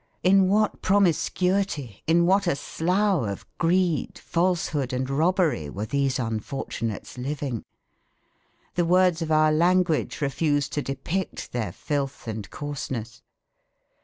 [0.23, 7.19] In what promiscuity, in what a slough of greed, falsehood and robbery were these unfortunates
[7.19, 7.61] living!
[8.73, 13.21] The words of our language refuse to depict their filth and coarseness.